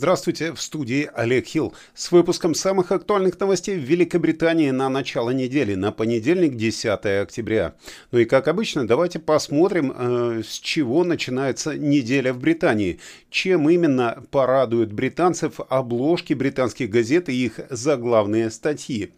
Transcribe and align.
Здравствуйте, 0.00 0.54
в 0.54 0.62
студии 0.62 1.10
Олег 1.12 1.44
Хилл 1.44 1.74
с 1.92 2.10
выпуском 2.10 2.54
самых 2.54 2.90
актуальных 2.90 3.38
новостей 3.38 3.76
в 3.76 3.82
Великобритании 3.82 4.70
на 4.70 4.88
начало 4.88 5.28
недели, 5.28 5.74
на 5.74 5.92
понедельник, 5.92 6.56
10 6.56 7.04
октября. 7.20 7.74
Ну 8.10 8.20
и 8.20 8.24
как 8.24 8.48
обычно, 8.48 8.86
давайте 8.86 9.18
посмотрим, 9.18 9.92
э, 9.94 10.42
с 10.42 10.58
чего 10.58 11.04
начинается 11.04 11.76
неделя 11.76 12.32
в 12.32 12.40
Британии. 12.40 12.98
Чем 13.28 13.68
именно 13.68 14.24
порадуют 14.30 14.90
британцев 14.90 15.60
обложки 15.68 16.32
британских 16.32 16.88
газет 16.88 17.28
и 17.28 17.34
их 17.34 17.60
заглавные 17.68 18.50
статьи. 18.50 19.12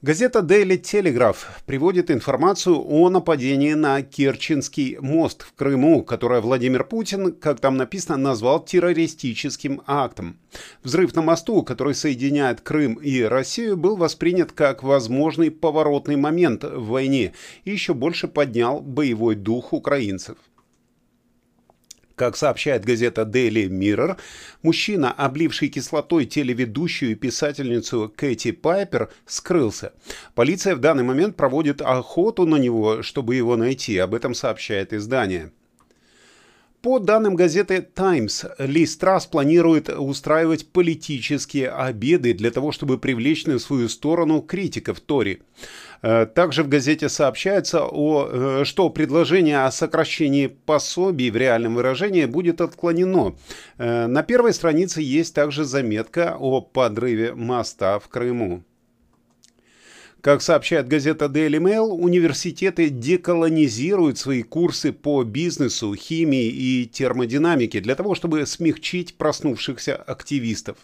Газета 0.00 0.46
Daily 0.48 0.80
Telegraph 0.80 1.38
приводит 1.66 2.08
информацию 2.12 2.80
о 2.80 3.10
нападении 3.10 3.72
на 3.72 4.00
Керченский 4.00 4.96
мост 5.00 5.42
в 5.42 5.54
Крыму, 5.54 6.04
которое 6.04 6.40
Владимир 6.40 6.84
Путин, 6.84 7.32
как 7.32 7.58
там 7.58 7.76
написано, 7.76 8.16
назвал 8.16 8.64
террористическим 8.64 9.82
актом. 9.88 10.38
Взрыв 10.84 11.16
на 11.16 11.22
мосту, 11.22 11.64
который 11.64 11.96
соединяет 11.96 12.60
Крым 12.60 12.94
и 12.94 13.22
Россию, 13.22 13.76
был 13.76 13.96
воспринят 13.96 14.52
как 14.52 14.84
возможный 14.84 15.50
поворотный 15.50 16.14
момент 16.14 16.62
в 16.62 16.86
войне 16.86 17.32
и 17.64 17.72
еще 17.72 17.92
больше 17.92 18.28
поднял 18.28 18.78
боевой 18.78 19.34
дух 19.34 19.72
украинцев. 19.72 20.36
Как 22.18 22.36
сообщает 22.36 22.84
газета 22.84 23.22
Daily 23.22 23.68
Mirror, 23.68 24.16
мужчина, 24.62 25.12
обливший 25.12 25.68
кислотой 25.68 26.26
телеведущую 26.26 27.12
и 27.12 27.14
писательницу 27.14 28.12
Кэти 28.16 28.50
Пайпер, 28.50 29.10
скрылся. 29.24 29.92
Полиция 30.34 30.74
в 30.74 30.80
данный 30.80 31.04
момент 31.04 31.36
проводит 31.36 31.80
охоту 31.80 32.44
на 32.44 32.56
него, 32.56 33.02
чтобы 33.02 33.36
его 33.36 33.56
найти. 33.56 33.96
Об 33.98 34.16
этом 34.16 34.34
сообщает 34.34 34.92
издание. 34.92 35.52
По 36.80 37.00
данным 37.00 37.34
газеты 37.34 37.82
«Таймс», 37.82 38.44
Ли 38.58 38.86
Страс 38.86 39.26
планирует 39.26 39.88
устраивать 39.88 40.68
политические 40.68 41.70
обеды 41.70 42.34
для 42.34 42.52
того, 42.52 42.70
чтобы 42.70 42.98
привлечь 42.98 43.46
на 43.46 43.58
свою 43.58 43.88
сторону 43.88 44.40
критиков 44.40 45.00
Тори. 45.00 45.42
Э, 46.02 46.24
также 46.26 46.62
в 46.62 46.68
газете 46.68 47.08
сообщается, 47.08 47.84
о, 47.84 48.28
э, 48.30 48.64
что 48.64 48.90
предложение 48.90 49.64
о 49.64 49.72
сокращении 49.72 50.46
пособий 50.46 51.30
в 51.30 51.36
реальном 51.36 51.74
выражении 51.74 52.26
будет 52.26 52.60
отклонено. 52.60 53.34
Э, 53.78 54.06
на 54.06 54.22
первой 54.22 54.54
странице 54.54 55.00
есть 55.02 55.34
также 55.34 55.64
заметка 55.64 56.36
о 56.38 56.60
подрыве 56.60 57.34
моста 57.34 57.98
в 57.98 58.06
Крыму. 58.08 58.62
Как 60.20 60.42
сообщает 60.42 60.88
газета 60.88 61.26
Daily 61.26 61.60
Mail, 61.60 61.90
университеты 61.90 62.90
деколонизируют 62.90 64.18
свои 64.18 64.42
курсы 64.42 64.92
по 64.92 65.22
бизнесу, 65.22 65.94
химии 65.94 66.48
и 66.48 66.86
термодинамике 66.86 67.80
для 67.80 67.94
того, 67.94 68.16
чтобы 68.16 68.44
смягчить 68.44 69.14
проснувшихся 69.14 69.94
активистов. 69.94 70.76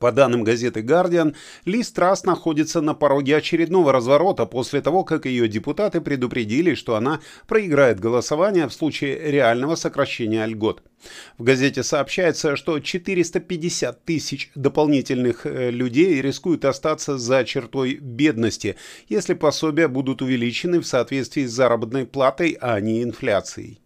По 0.00 0.12
данным 0.12 0.44
газеты 0.44 0.80
«Гардиан», 0.80 1.36
Ли 1.66 1.82
Страс 1.82 2.24
находится 2.24 2.80
на 2.80 2.94
пороге 2.94 3.36
очередного 3.36 3.92
разворота 3.92 4.46
после 4.46 4.80
того, 4.80 5.04
как 5.04 5.26
ее 5.26 5.46
депутаты 5.46 6.00
предупредили, 6.00 6.74
что 6.74 6.96
она 6.96 7.20
проиграет 7.46 8.00
голосование 8.00 8.66
в 8.66 8.72
случае 8.72 9.30
реального 9.30 9.74
сокращения 9.74 10.46
льгот. 10.46 10.82
В 11.36 11.42
газете 11.42 11.82
сообщается, 11.82 12.56
что 12.56 12.80
450 12.80 14.02
тысяч 14.06 14.50
дополнительных 14.54 15.44
э, 15.44 15.70
людей 15.70 16.22
рискуют 16.22 16.64
остаться 16.64 17.18
за 17.18 17.44
чертой 17.44 17.98
бедности, 18.00 18.76
если 19.06 19.34
пособия 19.34 19.86
будут 19.86 20.22
увеличены 20.22 20.80
в 20.80 20.86
соответствии 20.86 21.44
с 21.44 21.52
заработной 21.52 22.06
платой, 22.06 22.56
а 22.58 22.80
не 22.80 23.02
инфляцией. 23.02 23.80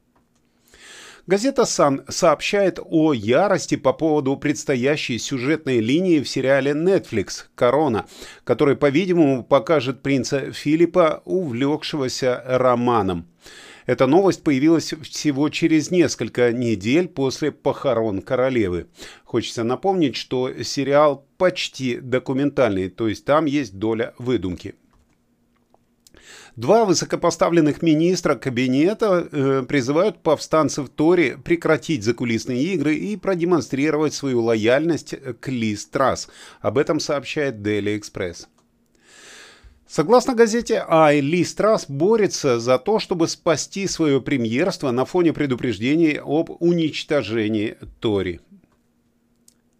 Газета 1.26 1.64
«Сан» 1.64 2.02
сообщает 2.08 2.78
о 2.84 3.14
ярости 3.14 3.76
по 3.76 3.94
поводу 3.94 4.36
предстоящей 4.36 5.18
сюжетной 5.18 5.80
линии 5.80 6.20
в 6.20 6.28
сериале 6.28 6.72
Netflix 6.72 7.44
«Корона», 7.54 8.04
который, 8.44 8.76
по-видимому, 8.76 9.42
покажет 9.42 10.02
принца 10.02 10.52
Филиппа, 10.52 11.22
увлекшегося 11.24 12.42
романом. 12.46 13.26
Эта 13.86 14.06
новость 14.06 14.42
появилась 14.42 14.92
всего 14.92 15.48
через 15.48 15.90
несколько 15.90 16.52
недель 16.52 17.08
после 17.08 17.52
похорон 17.52 18.20
королевы. 18.20 18.88
Хочется 19.24 19.64
напомнить, 19.64 20.16
что 20.16 20.62
сериал 20.62 21.26
почти 21.38 21.96
документальный, 21.96 22.90
то 22.90 23.08
есть 23.08 23.24
там 23.24 23.46
есть 23.46 23.78
доля 23.78 24.12
выдумки. 24.18 24.74
Два 26.56 26.84
высокопоставленных 26.84 27.82
министра 27.82 28.36
кабинета 28.36 29.26
э, 29.30 29.64
призывают 29.66 30.22
повстанцев 30.22 30.88
Тори 30.88 31.36
прекратить 31.42 32.04
закулисные 32.04 32.62
игры 32.74 32.94
и 32.94 33.16
продемонстрировать 33.16 34.14
свою 34.14 34.40
лояльность 34.42 35.16
к 35.40 35.48
Ли 35.48 35.74
Страс. 35.74 36.28
Об 36.60 36.78
этом 36.78 37.00
сообщает 37.00 37.56
Daily 37.56 37.98
Express. 37.98 38.46
Согласно 39.88 40.34
газете 40.34 40.84
«Ай», 40.88 41.20
Ли 41.20 41.44
Страс 41.44 41.86
борется 41.88 42.60
за 42.60 42.78
то, 42.78 43.00
чтобы 43.00 43.26
спасти 43.26 43.88
свое 43.88 44.20
премьерство 44.20 44.92
на 44.92 45.04
фоне 45.04 45.32
предупреждений 45.32 46.20
об 46.22 46.50
уничтожении 46.60 47.76
Тори. 48.00 48.40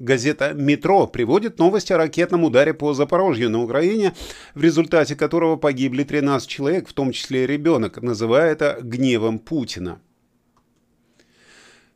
Газета 0.00 0.54
«Метро» 0.54 1.06
приводит 1.06 1.58
новость 1.58 1.92
о 1.92 1.96
ракетном 1.96 2.42
ударе 2.42 2.74
по 2.74 2.94
Запорожью 2.94 3.48
на 3.48 3.62
Украине, 3.62 4.12
в 4.54 4.62
результате 4.62 5.14
которого 5.14 5.56
погибли 5.56 6.02
13 6.02 6.48
человек, 6.48 6.88
в 6.88 6.92
том 6.92 7.12
числе 7.12 7.46
ребенок, 7.46 8.02
называя 8.02 8.50
это 8.50 8.78
«гневом 8.82 9.38
Путина». 9.38 10.00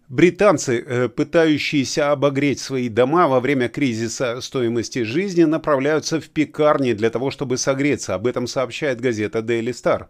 Британцы, 0.09 0.79
э, 0.81 1.09
пытающиеся 1.09 2.13
обогреть 2.13 2.61
свои 2.61 2.89
дома 2.89 3.29
во 3.29 3.41
время 3.41 3.69
кризиса 3.69 4.41
стоимости 4.41 5.03
жизни, 5.03 5.45
направляются 5.45 6.19
в 6.19 6.31
пекарни 6.31 6.95
для 6.95 7.11
того, 7.11 7.31
чтобы 7.31 7.59
согреться. 7.59 8.15
Об 8.15 8.27
этом 8.27 8.47
сообщает 8.47 9.03
газета 9.03 9.41
Daily 9.41 9.73
Star. 9.73 10.07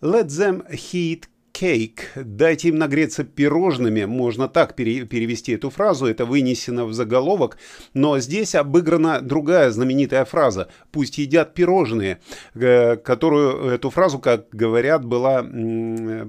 Let 0.00 0.26
them 0.26 0.68
heat 0.68 1.26
cake. 1.52 2.00
Дайте 2.16 2.68
им 2.68 2.78
нагреться 2.78 3.24
пирожными. 3.24 4.04
Можно 4.04 4.48
так 4.48 4.74
пере 4.74 5.04
перевести 5.04 5.52
эту 5.52 5.70
фразу. 5.70 6.06
Это 6.06 6.24
вынесено 6.24 6.84
в 6.84 6.92
заголовок. 6.92 7.58
Но 7.94 8.18
здесь 8.18 8.54
обыграна 8.54 9.20
другая 9.20 9.70
знаменитая 9.70 10.24
фраза. 10.24 10.68
Пусть 10.90 11.18
едят 11.18 11.54
пирожные. 11.54 12.20
Э, 12.54 12.96
которую, 12.96 13.70
эту 13.70 13.90
фразу, 13.90 14.18
как 14.18 14.48
говорят, 14.52 15.04
была 15.04 15.42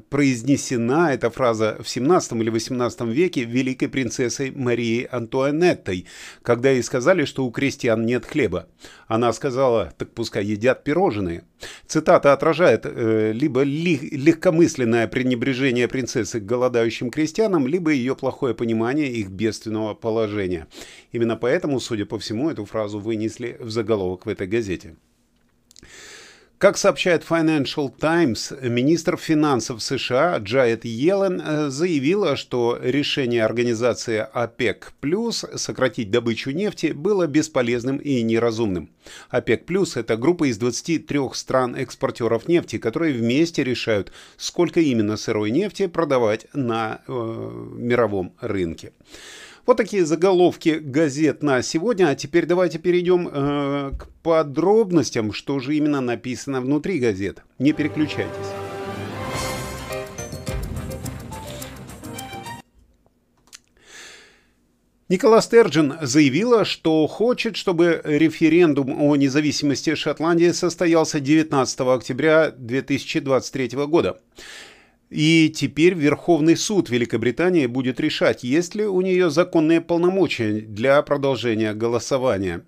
произнесена, 0.09 1.13
эта 1.13 1.29
фраза 1.29 1.77
в 1.81 1.89
17 1.89 2.33
или 2.33 2.49
18 2.49 3.01
веке 3.01 3.43
великой 3.43 3.87
принцессой 3.87 4.51
Марией 4.51 5.05
Антуанеттой, 5.05 6.05
когда 6.41 6.69
ей 6.69 6.83
сказали, 6.83 7.25
что 7.25 7.45
у 7.45 7.51
крестьян 7.51 8.05
нет 8.05 8.25
хлеба. 8.25 8.67
Она 9.07 9.31
сказала, 9.33 9.93
так 9.97 10.11
пускай 10.11 10.43
едят 10.45 10.83
пирожные. 10.83 11.43
Цитата 11.87 12.33
отражает 12.33 12.85
э, 12.85 13.31
либо 13.33 13.61
ли, 13.61 13.97
легкомысленное 14.11 15.07
пренебрежение 15.13 15.87
принцессы 15.87 16.39
к 16.39 16.45
голодающим 16.45 17.11
крестьянам, 17.11 17.67
либо 17.67 17.91
ее 17.91 18.15
плохое 18.15 18.55
понимание 18.55 19.11
их 19.11 19.29
бедственного 19.29 19.93
положения. 19.93 20.67
Именно 21.11 21.35
поэтому, 21.35 21.79
судя 21.79 22.07
по 22.07 22.17
всему, 22.17 22.49
эту 22.49 22.65
фразу 22.65 22.97
вынесли 22.97 23.57
в 23.59 23.69
заголовок 23.69 24.25
в 24.25 24.29
этой 24.29 24.47
газете. 24.47 24.95
Как 26.63 26.77
сообщает 26.77 27.25
Financial 27.29 27.91
Times, 27.93 28.53
министр 28.61 29.17
финансов 29.17 29.83
США 29.83 30.37
Джайет 30.37 30.85
Йеллен 30.85 31.41
э, 31.41 31.69
заявила, 31.69 32.37
что 32.37 32.79
решение 32.81 33.43
организации 33.43 34.25
ОПЕК+, 34.31 34.93
сократить 35.55 36.09
добычу 36.09 36.51
нефти, 36.51 36.93
было 36.95 37.27
бесполезным 37.27 37.97
и 37.97 38.21
неразумным. 38.21 38.89
ОПЕК+, 39.29 39.69
это 39.95 40.15
группа 40.15 40.49
из 40.49 40.57
23 40.57 41.19
стран-экспортеров 41.33 42.47
нефти, 42.47 42.77
которые 42.77 43.13
вместе 43.13 43.65
решают, 43.65 44.13
сколько 44.37 44.79
именно 44.79 45.17
сырой 45.17 45.51
нефти 45.51 45.87
продавать 45.87 46.47
на 46.53 47.01
э, 47.05 47.11
мировом 47.11 48.31
рынке. 48.39 48.93
Вот 49.65 49.77
такие 49.77 50.05
заголовки 50.05 50.71
газет 50.81 51.41
на 51.41 51.61
сегодня. 51.61 52.09
А 52.09 52.15
теперь 52.15 52.45
давайте 52.45 52.79
перейдем 52.79 53.29
э, 53.31 53.91
к 53.97 54.09
подробностям, 54.21 55.31
что 55.31 55.59
же 55.59 55.75
именно 55.75 56.01
написано 56.01 56.59
внутри 56.59 56.99
газет. 56.99 57.43
Не 57.59 57.71
переключайтесь. 57.71 58.33
Никола 65.07 65.41
Стерджин 65.41 65.93
заявила, 66.01 66.65
что 66.65 67.07
хочет, 67.07 67.55
чтобы 67.55 68.01
референдум 68.03 69.01
о 69.01 69.15
независимости 69.15 69.95
Шотландии 69.95 70.51
состоялся 70.51 71.21
19 71.21 71.79
октября 71.81 72.51
2023 72.51 73.67
года. 73.85 74.19
И 75.13 75.53
теперь 75.55 75.93
Верховный 75.93 76.57
суд 76.57 76.89
Великобритании 76.89 77.67
будет 77.67 77.99
решать, 77.99 78.43
есть 78.43 78.73
ли 78.73 78.83
у 78.87 78.99
нее 79.01 79.29
законные 79.29 79.79
полномочия 79.79 80.53
для 80.61 80.99
продолжения 81.03 81.75
голосования. 81.75 82.65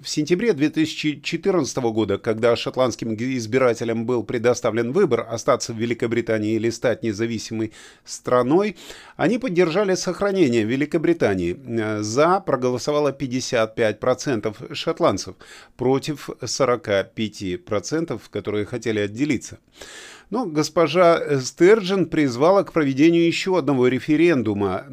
В 0.00 0.08
сентябре 0.08 0.52
2014 0.52 1.76
года, 1.78 2.18
когда 2.18 2.54
шотландским 2.54 3.14
избирателям 3.14 4.06
был 4.06 4.22
предоставлен 4.22 4.92
выбор 4.92 5.26
остаться 5.28 5.72
в 5.72 5.76
Великобритании 5.76 6.54
или 6.54 6.70
стать 6.70 7.02
независимой 7.02 7.72
страной, 8.04 8.76
они 9.16 9.38
поддержали 9.38 9.96
сохранение 9.96 10.62
Великобритании. 10.62 11.58
За 12.00 12.38
проголосовало 12.38 13.10
55% 13.10 14.72
шотландцев 14.72 15.34
против 15.76 16.30
45%, 16.30 18.20
которые 18.30 18.66
хотели 18.66 19.00
отделиться. 19.00 19.58
Но 20.30 20.44
госпожа 20.46 21.40
Стерджин 21.40 22.06
призвала 22.06 22.62
к 22.64 22.72
проведению 22.72 23.26
еще 23.26 23.58
одного 23.58 23.88
референдума 23.88 24.84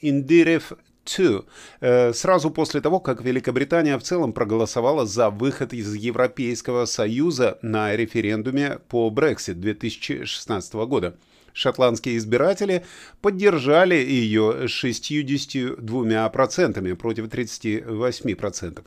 «Индирев 0.00 0.72
2, 1.04 1.44
э, 1.80 2.12
сразу 2.12 2.50
после 2.50 2.80
того, 2.80 3.00
как 3.00 3.22
Великобритания 3.22 3.98
в 3.98 4.02
целом 4.02 4.32
проголосовала 4.32 5.06
за 5.06 5.30
выход 5.30 5.72
из 5.72 5.94
Европейского 5.94 6.84
Союза 6.84 7.58
на 7.62 7.96
референдуме 7.96 8.78
по 8.88 9.10
Brexit 9.10 9.54
2016 9.54 10.86
года. 10.86 11.16
Шотландские 11.52 12.16
избиратели 12.16 12.84
поддержали 13.20 13.94
ее 13.94 14.66
62% 14.66 16.96
против 16.96 17.26
38%. 17.26 18.84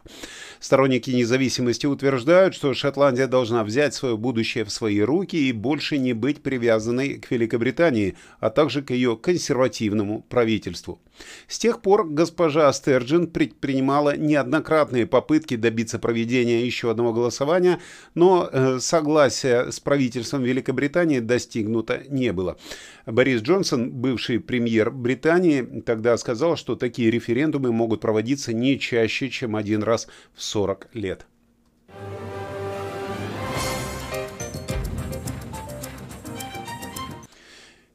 Сторонники 0.60 1.12
независимости 1.12 1.86
утверждают, 1.86 2.56
что 2.56 2.74
Шотландия 2.74 3.28
должна 3.28 3.64
взять 3.64 3.94
свое 3.94 4.18
будущее 4.18 4.66
в 4.66 4.72
свои 4.72 5.02
руки 5.02 5.36
и 5.36 5.52
больше 5.52 5.98
не 5.98 6.14
быть 6.14 6.42
привязанной 6.42 7.20
к 7.20 7.30
Великобритании, 7.32 8.16
а 8.40 8.50
также 8.50 8.82
к 8.82 8.92
ее 8.92 9.18
консервативному 9.18 10.24
правительству. 10.24 11.02
С 11.48 11.60
тех 11.60 11.82
пор 11.82 12.08
госпожа 12.08 12.72
Стерджин 12.74 13.28
предпринимала 13.28 14.18
неоднократные 14.18 15.06
попытки 15.06 15.56
добиться 15.56 16.00
проведения 16.00 16.66
еще 16.66 16.90
одного 16.90 17.14
голосования, 17.14 17.80
но 18.16 18.50
э, 18.52 18.80
согласия 18.80 19.72
с 19.72 19.80
правительством 19.80 20.44
Великобритании 20.44 21.20
достигнуто 21.20 22.04
не 22.10 22.34
было. 22.34 22.53
Борис 23.06 23.42
Джонсон, 23.42 23.92
бывший 23.92 24.40
премьер 24.40 24.92
Британии, 24.92 25.82
тогда 25.86 26.18
сказал, 26.18 26.56
что 26.56 26.76
такие 26.76 27.12
референдумы 27.12 27.72
могут 27.72 28.02
проводиться 28.02 28.54
не 28.54 28.80
чаще, 28.80 29.30
чем 29.30 29.56
один 29.56 29.84
раз 29.84 30.08
в 30.34 30.42
40 30.42 30.90
лет. 30.94 31.26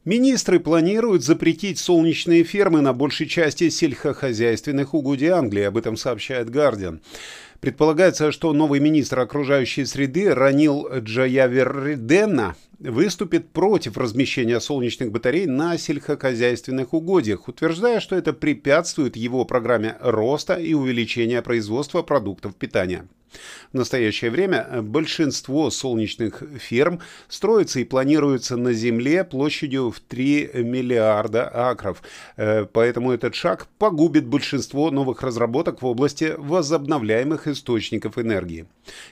Министры 0.08 0.58
планируют 0.58 1.22
запретить 1.22 1.78
солнечные 1.78 2.42
фермы 2.42 2.80
на 2.80 2.94
большей 2.94 3.26
части 3.26 3.68
сельскохозяйственных 3.68 4.94
угодий 4.94 5.26
Англии, 5.26 5.64
об 5.64 5.76
этом 5.76 5.98
сообщает 5.98 6.48
Guardian. 6.48 7.00
Предполагается, 7.60 8.30
что 8.30 8.52
новый 8.52 8.78
министр 8.78 9.18
окружающей 9.20 9.84
среды 9.84 10.32
Ранил 10.32 10.88
Джаявердена 10.98 12.54
выступит 12.78 13.48
против 13.50 13.96
размещения 13.96 14.60
солнечных 14.60 15.10
батарей 15.10 15.46
на 15.46 15.76
сельскохозяйственных 15.76 16.94
угодьях, 16.94 17.48
утверждая, 17.48 17.98
что 17.98 18.14
это 18.14 18.32
препятствует 18.32 19.16
его 19.16 19.44
программе 19.44 19.96
роста 20.00 20.54
и 20.54 20.74
увеличения 20.74 21.42
производства 21.42 22.02
продуктов 22.02 22.54
питания. 22.54 23.08
В 23.72 23.76
настоящее 23.76 24.30
время 24.30 24.66
э, 24.68 24.82
большинство 24.82 25.70
солнечных 25.70 26.42
ферм 26.58 27.00
строится 27.28 27.80
и 27.80 27.84
планируется 27.84 28.56
на 28.56 28.72
Земле 28.72 29.24
площадью 29.24 29.90
в 29.90 30.00
3 30.00 30.50
миллиарда 30.54 31.48
акров. 31.48 32.02
Э, 32.36 32.64
поэтому 32.64 33.12
этот 33.12 33.34
шаг 33.34 33.66
погубит 33.78 34.26
большинство 34.26 34.90
новых 34.90 35.22
разработок 35.22 35.82
в 35.82 35.86
области 35.86 36.34
возобновляемых 36.36 37.46
источников 37.46 38.18
энергии. 38.18 38.66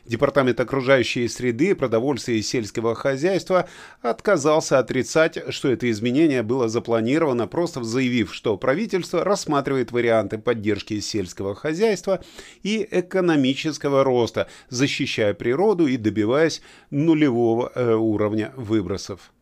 Департамент 0.07 0.59
окружающей 0.61 1.29
среды, 1.29 1.75
продовольствия 1.75 2.39
и 2.39 2.43
сельского 2.43 2.95
хозяйства 2.95 3.69
отказался 4.01 4.79
отрицать, 4.79 5.39
что 5.53 5.71
это 5.71 5.91
изменение 5.91 6.43
было 6.43 6.69
запланировано, 6.69 7.47
просто 7.47 7.83
заявив, 7.85 8.33
что 8.33 8.57
правительство 8.57 9.25
рассматривает 9.25 9.93
варианты 9.93 10.39
поддержки 10.39 11.01
сельского 11.01 11.55
хозяйства 11.55 12.23
и 12.63 12.87
экономического 12.91 14.05
роста, 14.07 14.49
защищая 14.71 15.35
природу 15.35 15.87
и 15.87 15.97
добиваясь 15.97 16.63
нулевого 16.91 17.71
э, 17.75 17.95
уровня 17.95 18.53
выбросов. 18.57 19.33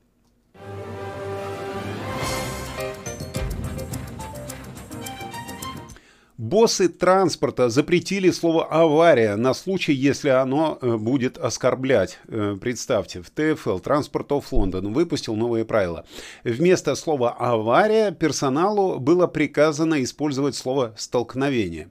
Боссы 6.45 6.89
транспорта 6.89 7.71
запретили 7.71 8.31
слово 8.31 8.67
«авария» 8.67 9.37
на 9.37 9.55
случай, 9.55 9.95
если 9.95 10.29
оно 10.29 10.79
э, 10.81 10.97
будет 10.97 11.39
оскорблять. 11.39 12.19
Э, 12.29 12.57
представьте, 12.61 13.23
в 13.23 13.31
ТФЛ 13.31 13.79
Transport 13.79 14.29
of 14.29 14.45
London 14.51 14.93
выпустил 14.93 15.37
новые 15.37 15.65
правила. 15.65 16.05
Вместо 16.45 16.97
слова 16.97 17.31
«авария» 17.31 18.11
персоналу 18.11 18.99
было 18.99 19.27
приказано 19.27 20.03
использовать 20.03 20.55
слово 20.55 20.93
«столкновение». 20.99 21.89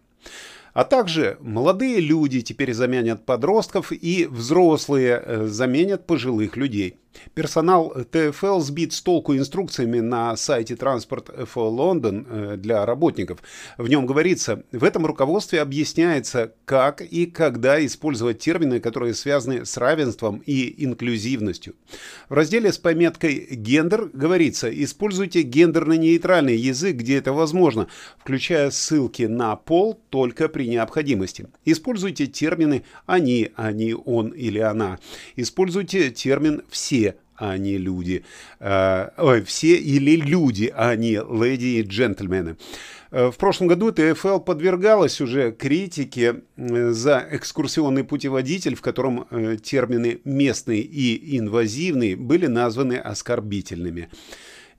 А 0.74 0.84
также 0.84 1.38
молодые 1.40 2.00
люди 2.00 2.42
теперь 2.42 2.74
заменят 2.74 3.26
подростков 3.26 3.92
и 3.92 4.28
взрослые 4.30 5.22
э, 5.24 5.46
заменят 5.46 6.08
пожилых 6.08 6.58
людей. 6.58 6.98
Персонал 7.36 7.94
ТФЛ 8.12 8.60
сбит 8.60 8.94
с 8.94 9.02
толку 9.02 9.36
инструкциями 9.36 10.00
на 10.00 10.36
сайте 10.36 10.74
Transport 10.74 11.48
for 11.54 11.72
London 11.72 12.26
э, 12.28 12.58
для 12.58 12.86
работников. 12.86 13.40
В 13.78 13.88
нем 13.88 14.06
говорится, 14.06 14.64
в 14.72 14.84
этом 14.84 15.06
руководстве 15.06 15.62
объясняется, 15.62 16.54
как 16.66 17.02
и 17.02 17.26
когда 17.26 17.84
использовать 17.86 18.40
термины, 18.40 18.80
которые 18.80 19.14
связаны 19.14 19.66
с 19.66 19.78
равенством 19.78 20.42
и 20.46 20.84
инклюзивностью. 20.84 21.76
В 22.30 22.34
разделе 22.34 22.72
с 22.72 22.78
пометкой 22.78 23.48
«Гендер» 23.52 24.10
говорится, 24.12 24.70
используйте 24.70 25.44
гендерно-нейтральный 25.44 26.56
язык, 26.56 26.96
где 26.98 27.18
это 27.18 27.34
возможно, 27.34 27.88
включая 28.18 28.72
ссылки 28.72 29.24
на 29.24 29.56
пол 29.56 30.00
только 30.10 30.50
при 30.50 30.63
необходимости. 30.68 31.48
Используйте 31.66 32.28
термины 32.28 32.84
«они», 33.06 33.52
«они», 33.56 33.94
«он» 33.94 34.30
или 34.30 34.60
«она». 34.60 35.00
Используйте 35.36 36.12
термин 36.12 36.64
«все» 36.70 37.16
а 37.36 37.58
не 37.58 37.78
люди. 37.78 38.24
Э, 38.60 39.10
все 39.46 39.76
или 39.76 40.16
люди, 40.16 40.72
а 40.76 40.96
не 40.96 41.16
леди 41.16 41.80
и 41.80 41.82
джентльмены. 41.82 42.58
Э, 43.12 43.32
в 43.32 43.38
прошлом 43.38 43.68
году 43.68 43.92
ТФЛ 43.92 44.40
подвергалась 44.40 45.20
уже 45.20 45.52
критике 45.52 46.42
э, 46.56 46.92
за 46.92 47.28
экскурсионный 47.32 48.04
путеводитель, 48.04 48.76
в 48.76 48.82
котором 48.82 49.28
термины 49.62 50.20
«местный» 50.24 50.80
и 50.80 51.38
«инвазивный» 51.38 52.16
были 52.16 52.48
названы 52.48 52.94
оскорбительными. 52.94 54.10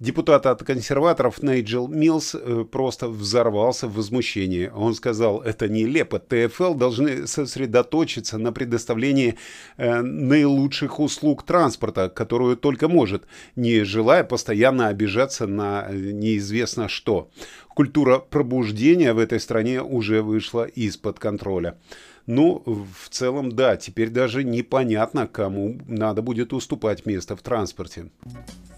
Депутат 0.01 0.47
от 0.47 0.63
консерваторов 0.65 1.43
Нейджел 1.43 1.89
Милс 1.89 2.35
э, 2.35 2.65
просто 2.71 3.09
взорвался 3.09 3.87
в 3.87 3.95
возмущении. 3.95 4.71
Он 4.75 4.95
сказал, 4.95 5.41
это 5.41 5.69
нелепо, 5.69 6.19
ТФЛ 6.19 6.75
должны 6.75 7.27
сосредоточиться 7.27 8.39
на 8.39 8.53
предоставлении 8.53 9.37
э, 9.77 10.01
наилучших 10.01 10.99
услуг 10.99 11.45
транспорта, 11.45 12.09
которую 12.09 12.57
только 12.57 12.89
может, 12.89 13.23
не 13.57 13.85
желая 13.85 14.25
постоянно 14.25 14.89
обижаться 14.89 15.47
на 15.47 15.87
э, 15.89 15.97
неизвестно 15.97 16.89
что. 16.89 17.31
Культура 17.69 18.19
пробуждения 18.19 19.13
в 19.13 19.19
этой 19.19 19.41
стране 19.41 19.81
уже 19.83 20.23
вышла 20.23 20.65
из-под 20.65 21.19
контроля. 21.19 21.77
Ну, 22.27 22.63
в 22.65 23.11
целом, 23.11 23.53
да, 23.53 23.77
теперь 23.77 24.09
даже 24.09 24.45
непонятно, 24.45 25.27
кому 25.27 25.79
надо 25.87 26.23
будет 26.23 26.53
уступать 26.53 27.05
место 27.05 27.37
в 27.37 27.43
транспорте. 27.43 28.11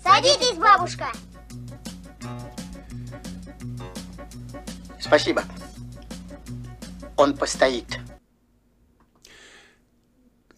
Садитесь, 0.02 0.58
бабушка. 0.58 1.06
Спасибо. 4.98 5.44
Он 7.16 7.36
постоит. 7.36 8.00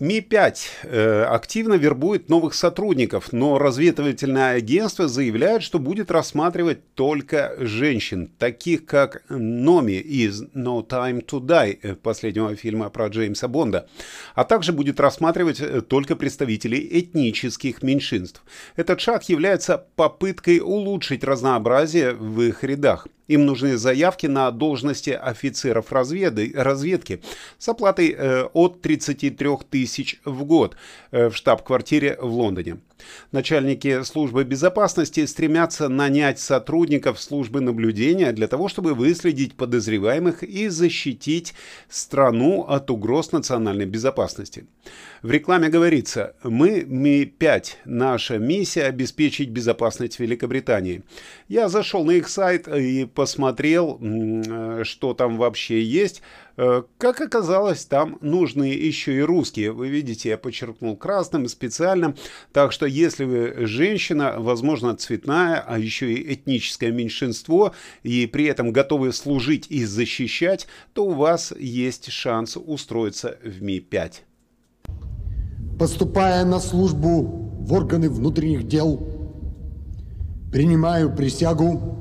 Ми-5 0.01 0.57
э, 0.85 1.23
активно 1.25 1.75
вербует 1.75 2.29
новых 2.29 2.55
сотрудников, 2.55 3.33
но 3.33 3.59
разведывательное 3.59 4.55
агентство 4.55 5.09
заявляет, 5.09 5.65
что 5.65 5.81
будет 5.81 6.13
рассматривать 6.13 6.95
только 6.95 7.57
женщин, 7.59 8.31
таких 8.39 8.87
как 8.87 9.25
Номи 9.29 9.99
из 9.99 10.45
No 10.55 10.87
Time 10.87 11.27
to 11.27 11.41
Die, 11.41 11.79
э, 11.83 11.95
последнего 11.97 12.55
фильма 12.55 12.91
про 12.91 13.09
Джеймса 13.09 13.49
Бонда, 13.49 13.89
а 14.37 14.45
также 14.45 14.73
будет 14.73 15.01
рассматривать 15.01 15.61
э, 15.61 15.81
только 15.81 16.15
представителей 16.15 16.89
этнических 17.01 17.83
меньшинств. 17.83 18.45
Этот 18.77 19.01
шаг 19.01 19.29
является 19.29 19.85
попыткой 19.97 20.61
улучшить 20.61 21.25
разнообразие 21.25 22.13
в 22.13 22.41
их 22.43 22.63
рядах. 22.63 23.09
Им 23.29 23.47
нужны 23.47 23.77
заявки 23.77 24.27
на 24.27 24.51
должности 24.51 25.11
офицеров 25.11 25.93
разведы, 25.93 26.53
разведки 26.55 27.23
с 27.59 27.69
оплатой 27.69 28.15
э, 28.17 28.45
от 28.53 28.81
33 28.83 29.49
тысяч 29.71 30.21
в 30.25 30.45
год 30.45 30.77
э, 31.11 31.29
в 31.29 31.37
штаб-квартире 31.37 32.19
в 32.21 32.33
Лондоне. 32.33 32.79
Начальники 33.33 34.03
службы 34.03 34.45
безопасности 34.45 35.25
стремятся 35.27 35.89
нанять 35.89 36.39
сотрудников 36.39 37.21
службы 37.21 37.61
наблюдения 37.61 38.33
для 38.33 38.49
того, 38.49 38.69
чтобы 38.69 38.95
выследить 38.95 39.55
подозреваемых 39.55 40.43
и 40.43 40.69
защитить 40.69 41.55
страну 41.89 42.63
от 42.63 42.91
угроз 42.91 43.33
национальной 43.33 43.87
безопасности. 43.87 44.67
В 45.23 45.31
рекламе 45.31 45.69
говорится, 45.69 46.35
мы 46.43 46.85
Ми-5, 46.87 47.65
наша 47.85 48.39
миссия 48.39 48.85
обеспечить 48.85 49.51
безопасность 49.51 50.19
Великобритании. 50.19 51.03
Я 51.49 51.69
зашел 51.69 52.05
на 52.05 52.13
их 52.13 52.29
сайт 52.29 52.69
и 52.69 53.05
посмотрел, 53.05 53.99
э, 54.01 54.85
что 54.85 55.15
там 55.15 55.37
вообще 55.37 55.83
есть. 55.83 56.23
Э, 56.59 56.83
как 56.99 57.21
оказалось, 57.21 57.87
там 57.87 58.19
нужны 58.21 58.65
еще 58.65 59.17
и 59.17 59.21
русские. 59.21 59.73
Вы 59.73 59.89
видите, 59.89 60.29
я 60.31 60.37
подчеркнул 60.37 60.97
красным 60.97 61.49
специально. 61.49 62.15
Так 62.53 62.73
что 62.73 62.85
если 62.85 63.25
вы 63.25 63.67
женщина, 63.67 64.35
возможно, 64.37 64.95
цветная, 64.97 65.65
а 65.67 65.79
еще 65.79 66.13
и 66.13 66.35
этническое 66.35 66.91
меньшинство, 66.91 67.75
и 68.03 68.27
при 68.27 68.45
этом 68.45 68.73
готовы 68.73 69.13
служить 69.13 69.67
и 69.71 69.85
защищать, 69.85 70.67
то 70.93 71.07
у 71.07 71.13
вас 71.13 71.55
есть 71.57 72.11
шанс 72.11 72.57
устроиться 72.57 73.39
в 73.43 73.63
Ми-5 73.63 74.23
поступая 75.79 76.45
на 76.45 76.59
службу 76.59 77.23
в 77.61 77.73
органы 77.73 78.11
внутренних 78.11 78.67
дел, 78.67 79.01
принимаю 80.51 81.15
присягу 81.15 81.97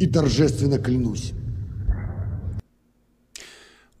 и 0.00 0.06
торжественно 0.06 0.78
клянусь. 0.78 1.32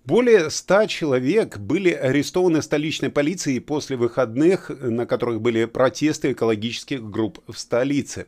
Более 0.04 0.50
ста 0.50 0.86
человек 0.86 1.56
были 1.56 1.90
арестованы 1.90 2.60
столичной 2.60 3.08
полицией 3.08 3.60
после 3.60 3.96
выходных, 3.96 4.68
на 4.68 5.06
которых 5.06 5.40
были 5.40 5.64
протесты 5.64 6.32
экологических 6.32 7.02
групп 7.02 7.40
в 7.48 7.58
столице. 7.58 8.26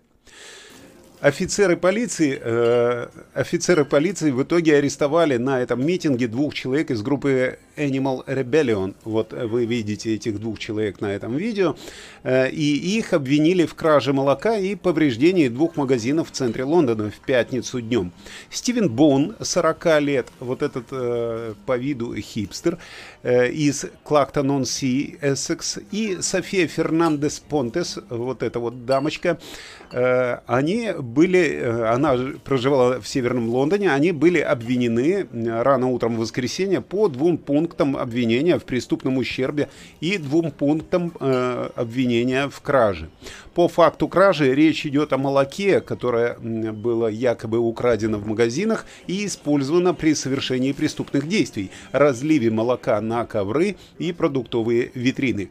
Офицеры 1.20 1.76
полиции, 1.76 2.38
э, 2.40 3.08
офицеры 3.34 3.84
полиции 3.84 4.30
в 4.30 4.42
итоге 4.42 4.76
арестовали 4.76 5.36
на 5.36 5.60
этом 5.60 5.84
митинге 5.84 6.28
двух 6.28 6.54
человек 6.54 6.90
из 6.90 7.02
группы 7.02 7.58
Animal 7.76 8.24
Rebellion. 8.26 8.94
Вот 9.04 9.32
вы 9.32 9.66
видите 9.66 10.14
этих 10.14 10.40
двух 10.40 10.58
человек 10.58 11.00
на 11.00 11.12
этом 11.12 11.36
видео. 11.36 11.76
Э, 12.22 12.50
и 12.50 12.98
их 12.98 13.12
обвинили 13.12 13.66
в 13.66 13.74
краже 13.74 14.12
молока 14.12 14.56
и 14.56 14.74
повреждении 14.74 15.48
двух 15.48 15.76
магазинов 15.76 16.30
в 16.30 16.32
центре 16.32 16.64
Лондона 16.64 17.10
в 17.10 17.24
пятницу 17.24 17.80
днем. 17.80 18.12
Стивен 18.50 18.90
Боун, 18.90 19.36
40 19.40 20.00
лет, 20.00 20.26
вот 20.40 20.62
этот 20.62 20.86
э, 20.90 21.54
по 21.66 21.76
виду 21.76 22.14
хипстер, 22.16 22.78
э, 23.22 23.50
из 23.50 23.86
Клактон-он-Си, 24.04 25.18
Эссекс, 25.20 25.78
и 25.90 26.18
София 26.20 26.66
Фернандес 26.66 27.40
Понтес, 27.40 27.98
вот 28.08 28.42
эта 28.42 28.58
вот 28.58 28.86
дамочка, 28.86 29.38
они 29.92 30.90
были, 30.98 31.62
она 31.62 32.16
проживала 32.44 33.00
в 33.00 33.06
Северном 33.06 33.48
Лондоне, 33.48 33.92
они 33.92 34.10
были 34.10 34.40
обвинены 34.40 35.28
рано 35.32 35.88
утром 35.88 36.16
в 36.16 36.18
воскресенье 36.18 36.80
по 36.80 37.08
двум 37.08 37.38
пунктам 37.38 37.65
пунктам 37.66 37.96
обвинения 37.96 38.58
в 38.58 38.64
преступном 38.64 39.18
ущербе 39.18 39.68
и 40.00 40.18
двум 40.18 40.52
пунктам 40.52 41.12
э, 41.18 41.70
обвинения 41.74 42.48
в 42.48 42.60
краже. 42.60 43.10
По 43.54 43.66
факту 43.66 44.06
кражи 44.06 44.54
речь 44.54 44.86
идет 44.86 45.12
о 45.12 45.18
молоке, 45.18 45.80
которое 45.80 46.36
было 46.38 47.08
якобы 47.08 47.58
украдено 47.58 48.18
в 48.18 48.26
магазинах 48.26 48.86
и 49.08 49.26
использовано 49.26 49.94
при 49.94 50.14
совершении 50.14 50.70
преступных 50.70 51.26
действий, 51.26 51.72
разливе 51.90 52.50
молока 52.50 53.00
на 53.00 53.24
ковры 53.26 53.76
и 53.98 54.12
продуктовые 54.12 54.92
витрины. 54.94 55.50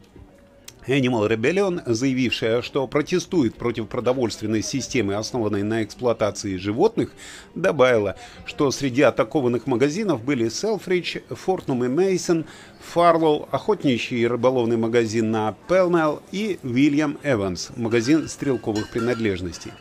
Animal 0.88 1.28
Rebellion, 1.28 1.82
заявившая, 1.86 2.62
что 2.62 2.88
протестует 2.88 3.56
против 3.56 3.88
продовольственной 3.88 4.62
системы, 4.62 5.16
основанной 5.16 5.64
на 5.64 5.84
эксплуатации 5.84 6.58
животных, 6.58 7.12
добавила, 7.56 8.16
что 8.46 8.70
среди 8.72 9.02
атакованных 9.02 9.66
магазинов 9.66 10.24
были 10.24 10.46
Selfridge, 10.46 11.24
Fortnum 11.30 11.88
Mason, 11.96 12.46
Farlow, 12.94 13.48
охотничий 13.52 14.20
и 14.20 14.28
рыболовный 14.28 14.78
магазин 14.78 15.32
на 15.32 15.56
Pellmell 15.68 16.22
и 16.32 16.60
William 16.62 17.20
Evans, 17.24 17.72
магазин 17.76 18.28
стрелковых 18.28 18.92
принадлежностей. 18.92 19.72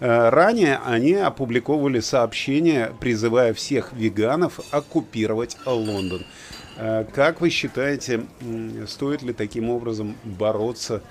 Э, 0.00 0.30
ранее 0.30 0.80
они 0.84 1.12
опубликовали 1.14 2.00
сообщение, 2.00 2.92
призывая 3.00 3.52
всех 3.52 3.92
веганов 3.92 4.60
оккупировать 4.70 5.58
Лондон. 5.66 6.24
Э, 6.76 7.04
как 7.14 7.42
вы 7.42 7.50
считаете, 7.50 8.22
стоит 8.88 9.22
ли 9.22 9.34
таким 9.34 9.68
образом 9.68 10.16
бороться 10.24 11.02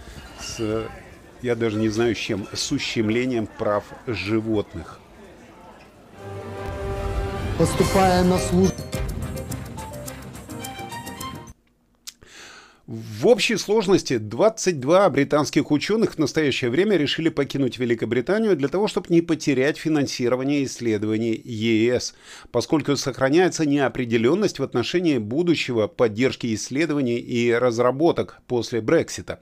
с, 0.42 0.88
я 1.44 1.56
даже 1.56 1.78
не 1.78 1.90
знаю 1.90 2.16
с 2.16 2.18
чем, 2.18 2.48
с 2.52 2.72
ущемлением 2.72 3.48
прав 3.60 3.84
животных? 4.08 5.00
Поступая 7.60 8.24
на 8.24 8.40
службу 8.40 8.82
В 12.92 13.28
общей 13.28 13.56
сложности 13.58 14.18
22 14.18 15.12
британских 15.12 15.70
ученых 15.70 16.16
в 16.16 16.18
настоящее 16.18 16.72
время 16.72 16.98
решили 16.98 17.30
покинуть 17.30 17.78
Великобританию 17.78 18.56
для 18.56 18.68
того, 18.68 18.88
чтобы 18.88 19.06
не 19.10 19.22
потерять 19.22 19.78
финансирование 19.78 20.64
исследований 20.64 21.40
ЕС, 21.46 22.16
поскольку 22.52 22.96
сохраняется 22.96 23.68
неопределенность 23.68 24.58
в 24.58 24.64
отношении 24.64 25.20
будущего 25.20 25.86
поддержки 25.86 26.52
исследований 26.56 27.20
и 27.20 27.54
разработок 27.54 28.42
после 28.48 28.82
Брексита. 28.82 29.40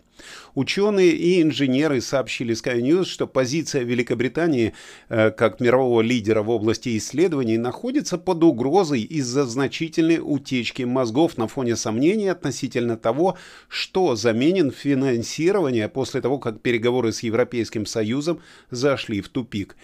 Ученые 0.56 1.12
и 1.12 1.42
инженеры 1.42 2.02
сообщили 2.02 2.56
Sky 2.56 2.80
News, 2.82 3.06
что 3.06 3.28
позиция 3.28 3.84
Великобритании 3.84 4.74
э, 5.10 5.32
как 5.32 5.60
мирового 5.60 6.02
лидера 6.02 6.42
в 6.42 6.50
области 6.50 6.98
исследований 6.98 7.58
находится 7.58 8.18
под 8.18 8.44
угрозой 8.44 9.02
из-за 9.02 9.46
значительной 9.46 10.20
утечки 10.22 10.84
мозгов 10.84 11.38
на 11.38 11.48
фоне 11.48 11.76
сомнений 11.76 12.28
относительно 12.28 12.98
того, 12.98 13.37
что 13.68 14.16
заменен 14.16 14.72
финансирование 14.72 15.90
после 15.90 16.22
того, 16.22 16.40
как 16.40 16.62
переговоры 16.62 17.12
с 17.12 17.24
Европейским 17.24 17.86
Союзом 17.86 18.42
зашли 18.70 19.22
в 19.22 19.30
тупик. 19.30 19.76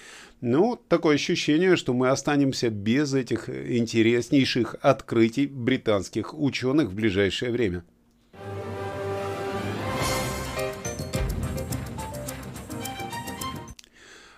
Ну, 0.41 0.79
такое 0.87 1.15
ощущение, 1.15 1.77
что 1.77 1.93
мы 1.93 2.09
останемся 2.09 2.69
без 2.69 3.13
этих 3.13 3.49
интереснейших 3.49 4.75
открытий 4.81 5.47
британских 5.47 6.37
ученых 6.37 6.89
в 6.89 6.95
ближайшее 6.95 7.51
время. 7.51 7.83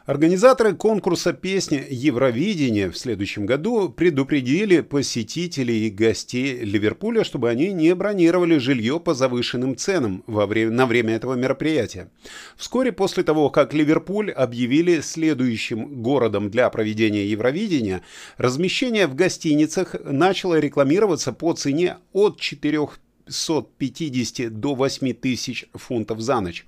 Организаторы 0.05 0.75
конкурса 0.75 1.33
песни 1.33 1.83
«Евровидение» 1.89 2.91
в 2.91 2.97
следующем 2.97 3.47
году 3.47 3.89
предупредили 3.89 4.81
посетителей 4.81 5.87
и 5.87 5.89
гостей 5.89 6.59
Ливерпуля, 6.59 7.23
чтобы 7.23 7.49
они 7.49 7.73
не 7.73 7.95
бронировали 7.95 8.59
жилье 8.59 8.99
по 8.99 9.15
завышенным 9.15 9.75
ценам 9.75 10.23
во 10.27 10.45
время, 10.45 10.69
на 10.69 10.85
время 10.85 11.15
этого 11.15 11.33
мероприятия. 11.33 12.11
Вскоре 12.55 12.91
после 12.91 13.23
того, 13.23 13.49
как 13.49 13.73
Ливерпуль 13.73 14.29
объявили 14.29 14.99
следующим 14.99 16.03
городом 16.03 16.51
для 16.51 16.69
проведения 16.69 17.25
Евровидения, 17.25 18.03
размещение 18.37 19.07
в 19.07 19.15
гостиницах 19.15 19.95
начало 20.03 20.59
рекламироваться 20.59 21.33
по 21.33 21.51
цене 21.53 21.97
от 22.13 22.39
4 22.39 22.89
750 23.27 24.59
до 24.59 24.75
8 24.75 25.13
тысяч 25.13 25.65
фунтов 25.73 26.19
за 26.21 26.39
ночь. 26.41 26.65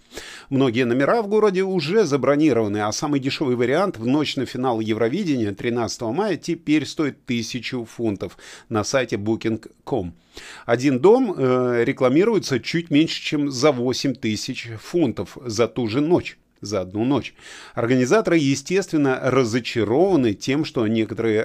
Многие 0.50 0.86
номера 0.86 1.22
в 1.22 1.28
городе 1.28 1.64
уже 1.64 2.06
забронированы, 2.06 2.80
а 2.80 2.92
самый 2.92 3.20
дешевый 3.20 3.56
вариант 3.56 3.98
в 3.98 4.06
ночь 4.06 4.36
на 4.36 4.46
финал 4.46 4.80
Евровидения 4.80 5.54
13 5.54 6.02
мая 6.02 6.38
теперь 6.38 6.86
стоит 6.86 7.18
1000 7.26 7.86
фунтов 7.86 8.38
на 8.70 8.84
сайте 8.84 9.16
booking.com. 9.16 10.14
Один 10.66 11.00
дом 11.00 11.34
э, 11.36 11.84
рекламируется 11.84 12.60
чуть 12.60 12.92
меньше, 12.92 13.22
чем 13.22 13.52
за 13.52 13.72
8 13.72 14.16
тысяч 14.16 14.70
фунтов 14.80 15.38
за 15.46 15.68
ту 15.68 15.88
же 15.88 16.02
ночь 16.02 16.38
за 16.62 16.82
одну 16.82 17.06
ночь. 17.06 17.34
Организаторы, 17.76 18.38
естественно, 18.38 19.20
разочарованы 19.22 20.34
тем, 20.34 20.66
что 20.66 20.88
некоторые 20.88 21.44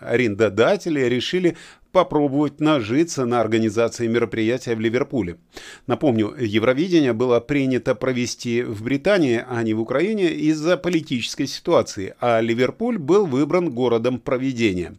арендодатели 0.00 1.00
решили 1.00 1.56
попробовать 1.92 2.60
нажиться 2.60 3.26
на 3.26 3.40
организации 3.40 4.06
мероприятия 4.06 4.74
в 4.74 4.80
Ливерпуле. 4.80 5.38
Напомню, 5.86 6.34
Евровидение 6.38 7.12
было 7.12 7.40
принято 7.40 7.94
провести 7.94 8.62
в 8.62 8.82
Британии, 8.82 9.44
а 9.48 9.62
не 9.62 9.74
в 9.74 9.80
Украине 9.80 10.30
из-за 10.32 10.76
политической 10.76 11.46
ситуации, 11.46 12.14
а 12.20 12.40
Ливерпуль 12.40 12.98
был 12.98 13.26
выбран 13.26 13.70
городом 13.70 14.20
проведения. 14.20 14.94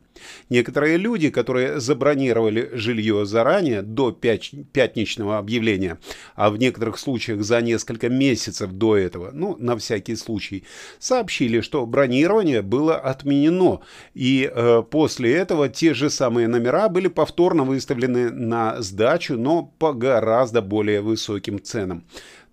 Некоторые 0.50 0.98
люди, 0.98 1.30
которые 1.30 1.80
забронировали 1.80 2.70
жилье 2.74 3.26
заранее, 3.26 3.82
до 3.82 4.12
пятничного 4.12 5.38
объявления, 5.38 6.00
а 6.36 6.50
в 6.50 6.58
некоторых 6.58 6.98
случаях 6.98 7.44
за 7.44 7.62
несколько 7.62 8.10
месяцев 8.10 8.72
до 8.72 8.98
этого, 8.98 9.32
ну, 9.34 9.56
на 9.60 9.78
всякий 9.78 10.16
случай, 10.16 10.64
сообщили, 11.00 11.62
что 11.62 11.86
бронирование 11.86 12.62
было 12.62 12.96
отменено, 12.96 13.82
и 14.14 14.52
э, 14.54 14.84
после 14.90 15.34
этого 15.34 15.70
те 15.70 15.94
же 15.94 16.10
самые 16.10 16.48
номера 16.48 16.90
были 16.90 17.08
повторно 17.08 17.64
выставлены 17.64 18.32
на 18.32 18.82
сдачу, 18.82 19.38
но 19.38 19.72
по 19.80 19.94
гораздо 19.94 20.62
более 20.62 21.02
высоким 21.02 21.62
ценам. 21.62 22.04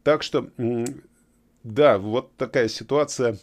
Так 0.02 0.22
что, 0.22 0.48
да, 1.64 1.98
вот 1.98 2.36
такая 2.36 2.68
ситуация 2.68 3.38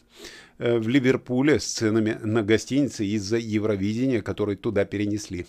в 0.57 0.87
Ливерпуле 0.87 1.59
с 1.59 1.65
ценами 1.65 2.17
на 2.21 2.43
гостиницы 2.43 3.05
из-за 3.05 3.37
Евровидения, 3.37 4.21
который 4.21 4.55
туда 4.55 4.85
перенесли. 4.85 5.45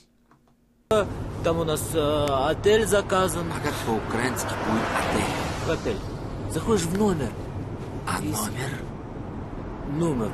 Там 0.89 1.59
у 1.59 1.65
нас 1.65 1.83
э, 1.95 2.27
отель 2.49 2.87
заказан. 2.87 3.47
А 3.51 3.65
как 3.65 3.75
по-украински 3.87 4.49
будет 4.69 4.83
отель? 4.97 5.73
Отель. 5.95 6.53
Заходишь 6.53 6.85
в 6.85 6.99
номер. 6.99 7.29
А 8.07 8.21
И 8.23 8.27
номер? 8.27 8.71
Номер. 9.99 10.31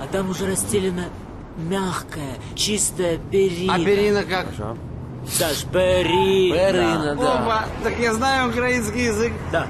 А 0.00 0.06
там 0.10 0.30
уже 0.30 0.46
расстелена 0.46 1.04
мягкая, 1.56 2.38
чистая 2.54 3.18
перина. 3.30 3.74
А 3.74 3.78
перина 3.78 4.24
как? 4.24 4.48
Саш, 5.28 5.64
перина. 5.64 6.56
Перина, 6.56 7.16
да. 7.16 7.42
Опа, 7.42 7.64
так 7.82 7.98
я 7.98 8.14
знаю 8.14 8.50
украинский 8.50 9.04
язык. 9.04 9.32
Да. 9.52 9.66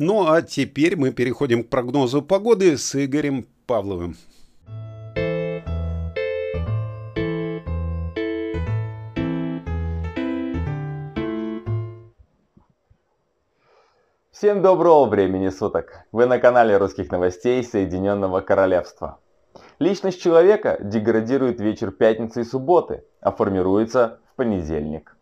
Ну 0.00 0.26
а 0.26 0.42
теперь 0.42 0.96
мы 0.96 1.12
переходим 1.12 1.62
к 1.62 1.68
прогнозу 1.68 2.20
погоды 2.20 2.76
с 2.76 2.96
Игорем 2.96 3.46
Павловым. 3.64 4.16
Всем 14.32 14.62
доброго 14.62 15.06
времени 15.06 15.48
суток! 15.48 16.00
Вы 16.10 16.26
на 16.26 16.40
канале 16.40 16.76
русских 16.76 17.12
новостей 17.12 17.62
Соединенного 17.62 18.40
Королевства. 18.40 19.20
Личность 19.78 20.20
человека 20.20 20.76
деградирует 20.82 21.60
вечер 21.60 21.92
пятницы 21.92 22.40
и 22.40 22.44
субботы, 22.44 23.04
а 23.20 23.30
формируется 23.30 24.18
в 24.32 24.34
понедельник. 24.34 25.16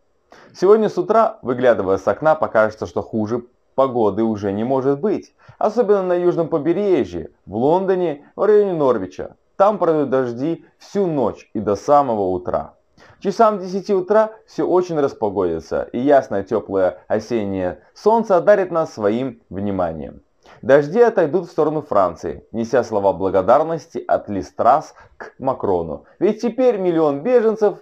Сегодня 0.51 0.89
с 0.89 0.97
утра, 0.97 1.37
выглядывая 1.43 1.99
с 1.99 2.07
окна, 2.07 2.33
покажется, 2.33 2.87
что 2.87 3.03
хуже 3.03 3.43
погоды 3.75 4.23
уже 4.23 4.51
не 4.51 4.63
может 4.63 4.99
быть. 4.99 5.33
Особенно 5.57 6.03
на 6.03 6.13
южном 6.13 6.47
побережье, 6.47 7.31
в 7.45 7.55
Лондоне, 7.55 8.25
в 8.35 8.43
районе 8.43 8.73
Норвича. 8.73 9.35
Там 9.55 9.77
пройдут 9.77 10.09
дожди 10.09 10.65
всю 10.77 11.07
ночь 11.07 11.49
и 11.53 11.59
до 11.59 11.75
самого 11.75 12.29
утра. 12.29 12.73
Часам 13.19 13.59
10 13.59 13.89
утра 13.91 14.31
все 14.45 14.67
очень 14.67 14.99
распогодится, 14.99 15.83
и 15.93 15.99
ясное 15.99 16.43
теплое 16.43 16.99
осеннее 17.07 17.79
солнце 17.93 18.35
одарит 18.35 18.71
нас 18.71 18.93
своим 18.93 19.41
вниманием. 19.49 20.21
Дожди 20.61 20.99
отойдут 20.99 21.47
в 21.47 21.51
сторону 21.51 21.81
Франции, 21.81 22.45
неся 22.51 22.83
слова 22.83 23.13
благодарности 23.13 24.03
от 24.05 24.29
Листрас 24.29 24.93
к 25.17 25.33
Макрону. 25.39 26.05
Ведь 26.19 26.41
теперь 26.41 26.77
миллион 26.77 27.21
беженцев 27.21 27.79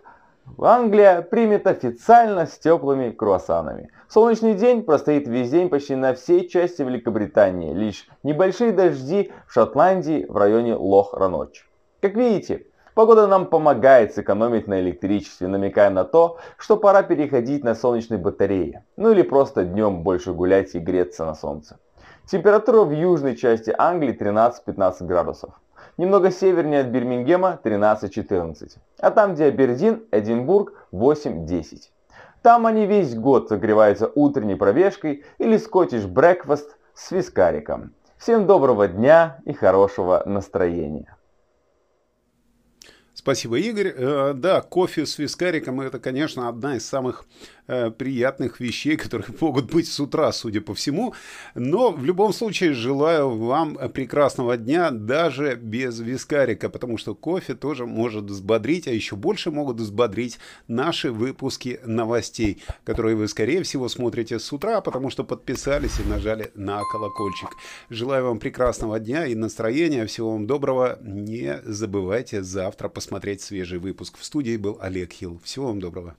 Англия 0.57 1.21
примет 1.21 1.65
официально 1.65 2.45
с 2.45 2.57
теплыми 2.57 3.12
круассанами. 3.12 3.89
Солнечный 4.07 4.53
день 4.53 4.83
простоит 4.83 5.27
весь 5.27 5.50
день 5.50 5.69
почти 5.69 5.95
на 5.95 6.13
всей 6.13 6.48
части 6.48 6.81
Великобритании. 6.81 7.74
Лишь 7.74 8.07
небольшие 8.24 8.71
дожди 8.71 9.31
в 9.48 9.53
Шотландии 9.53 10.25
в 10.27 10.36
районе 10.38 10.75
Лох-Раноч. 10.75 11.65
Как 12.01 12.15
видите, 12.15 12.65
погода 12.93 13.27
нам 13.27 13.48
помогает 13.48 14.13
сэкономить 14.13 14.67
на 14.67 14.79
электричестве, 14.81 15.48
намекая 15.48 15.89
на 15.89 16.03
то, 16.03 16.38
что 16.57 16.77
пора 16.77 17.03
переходить 17.03 17.63
на 17.63 17.74
солнечные 17.74 18.19
батареи. 18.19 18.83
Ну 18.98 19.12
или 19.12 19.21
просто 19.21 19.63
днем 19.63 20.03
больше 20.03 20.33
гулять 20.33 20.75
и 20.75 20.79
греться 20.79 21.25
на 21.25 21.33
солнце. 21.33 21.79
Температура 22.31 22.83
в 22.83 22.91
южной 22.91 23.35
части 23.35 23.75
Англии 23.77 24.17
13-15 24.17 25.05
градусов. 25.05 25.50
Немного 25.97 26.31
севернее 26.31 26.79
от 26.79 26.88
Бирмингема 26.88 27.59
13-14. 27.61 28.77
А 29.00 29.11
там, 29.11 29.33
где 29.33 29.47
Абердин, 29.47 30.05
Эдинбург 30.11 30.71
8-10. 30.93 31.89
Там 32.41 32.67
они 32.67 32.85
весь 32.85 33.15
год 33.15 33.50
согреваются 33.50 34.09
утренней 34.15 34.55
пробежкой 34.55 35.25
или 35.39 35.57
скотиш 35.57 36.05
брекфаст 36.05 36.77
с 36.93 37.11
вискариком. 37.11 37.93
Всем 38.17 38.47
доброго 38.47 38.88
дня 38.88 39.39
и 39.43 39.51
хорошего 39.51 40.23
настроения. 40.25 41.17
Спасибо, 43.21 43.59
Игорь. 43.59 43.93
Э, 43.95 44.33
Да, 44.33 44.61
кофе 44.61 45.05
с 45.05 45.19
вискариком 45.19 45.79
это, 45.79 45.99
конечно, 45.99 46.49
одна 46.49 46.77
из 46.77 46.87
самых 46.87 47.25
э, 47.67 47.91
приятных 47.91 48.60
вещей, 48.60 48.97
которые 49.03 49.27
могут 49.39 49.71
быть 49.71 49.88
с 49.88 49.99
утра, 49.99 50.31
судя 50.31 50.60
по 50.62 50.73
всему. 50.73 51.13
Но 51.53 51.91
в 51.91 52.03
любом 52.03 52.34
случае 52.34 52.73
желаю 52.73 53.29
вам 53.29 53.77
прекрасного 53.93 54.57
дня 54.57 54.89
даже 54.89 55.53
без 55.53 55.99
вискарика, 55.99 56.67
потому 56.69 56.97
что 56.97 57.13
кофе 57.13 57.53
тоже 57.53 57.86
может 57.86 58.23
взбодрить, 58.23 58.88
а 58.88 58.91
еще 58.91 59.15
больше 59.15 59.51
могут 59.51 59.79
взбодрить 59.79 60.39
наши 60.67 61.12
выпуски 61.12 61.79
новостей, 61.86 62.63
которые 62.84 63.15
вы, 63.15 63.27
скорее 63.27 63.62
всего, 63.62 63.88
смотрите 63.88 64.39
с 64.39 64.51
утра, 64.51 64.81
потому 64.81 65.12
что 65.12 65.23
подписались 65.23 65.99
и 65.99 66.10
нажали 66.10 66.49
на 66.55 66.81
колокольчик. 66.91 67.49
Желаю 67.91 68.25
вам 68.25 68.39
прекрасного 68.39 68.99
дня 68.99 69.27
и 69.27 69.36
настроения. 69.36 70.07
Всего 70.07 70.31
вам 70.31 70.47
доброго. 70.47 70.97
Не 71.03 71.62
забывайте 71.65 72.41
завтра 72.41 72.89
посмотреть 73.12 73.41
свежий 73.41 73.78
выпуск. 73.78 74.17
В 74.17 74.24
студии 74.24 74.56
был 74.56 74.78
Олег 74.80 75.12
Хилл. 75.12 75.38
Всего 75.43 75.67
вам 75.67 75.82
доброго. 75.82 76.15